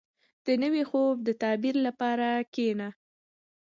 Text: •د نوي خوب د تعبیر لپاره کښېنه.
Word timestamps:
•د 0.45 0.47
نوي 0.63 0.83
خوب 0.89 1.15
د 1.27 1.29
تعبیر 1.41 1.75
لپاره 1.87 2.27
کښېنه. 2.53 2.89